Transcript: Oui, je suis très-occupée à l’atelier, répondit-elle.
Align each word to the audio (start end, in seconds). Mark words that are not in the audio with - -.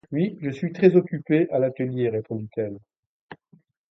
Oui, 0.11 0.35
je 0.41 0.49
suis 0.49 0.73
très-occupée 0.73 1.47
à 1.51 1.59
l’atelier, 1.59 2.09
répondit-elle. 2.09 2.79